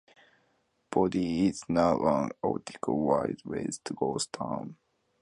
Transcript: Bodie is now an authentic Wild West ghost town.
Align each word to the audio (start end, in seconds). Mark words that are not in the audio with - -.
Bodie 0.89 1.49
is 1.49 1.61
now 1.69 1.97
an 1.99 2.31
authentic 2.41 2.87
Wild 2.87 3.39
West 3.45 3.83
ghost 3.99 4.33
town. 4.33 4.75